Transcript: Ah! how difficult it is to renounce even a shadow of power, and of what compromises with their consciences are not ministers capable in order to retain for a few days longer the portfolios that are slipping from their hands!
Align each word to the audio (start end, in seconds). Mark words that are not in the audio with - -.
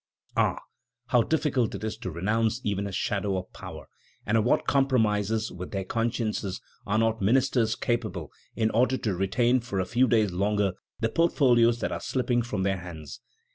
Ah! 0.35 0.57
how 1.09 1.21
difficult 1.21 1.75
it 1.75 1.83
is 1.83 1.95
to 1.97 2.09
renounce 2.09 2.59
even 2.63 2.87
a 2.87 2.91
shadow 2.91 3.37
of 3.37 3.53
power, 3.53 3.87
and 4.25 4.35
of 4.35 4.43
what 4.43 4.65
compromises 4.65 5.51
with 5.51 5.69
their 5.69 5.83
consciences 5.83 6.59
are 6.87 6.97
not 6.97 7.21
ministers 7.21 7.75
capable 7.75 8.31
in 8.55 8.71
order 8.71 8.97
to 8.97 9.13
retain 9.15 9.59
for 9.59 9.79
a 9.79 9.85
few 9.85 10.07
days 10.07 10.31
longer 10.31 10.73
the 11.01 11.09
portfolios 11.09 11.81
that 11.81 11.91
are 11.91 11.99
slipping 12.01 12.41
from 12.41 12.63
their 12.63 12.77
hands! 12.77 13.21